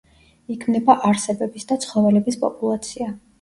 იქმნება 0.53 0.95
არსებების 1.09 1.69
და 1.73 1.77
ცხოველების 1.85 2.41
პოპულაცია. 2.47 3.13